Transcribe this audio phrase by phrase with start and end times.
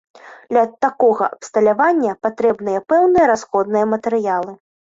[0.53, 4.61] Для такога абсталявання патрэбныя пэўныя расходныя матэрыялы.